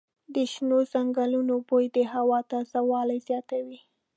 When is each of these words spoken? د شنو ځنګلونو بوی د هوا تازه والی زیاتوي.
د 0.33 0.35
شنو 0.51 0.79
ځنګلونو 0.93 1.55
بوی 1.67 1.85
د 1.95 1.97
هوا 2.13 2.39
تازه 2.51 2.79
والی 2.89 3.19
زیاتوي. 3.27 3.79